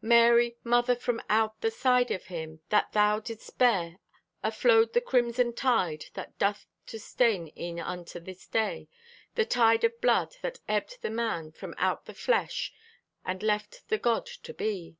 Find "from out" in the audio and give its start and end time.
0.96-1.60, 11.52-12.06